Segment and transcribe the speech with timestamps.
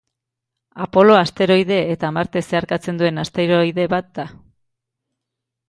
[0.85, 4.29] Apolo asteroide eta Marte zeharkatzen duen asteroide bat da.